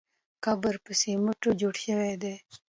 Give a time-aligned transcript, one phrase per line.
[0.43, 2.35] قبر په سمېټو جوړ شوی دی.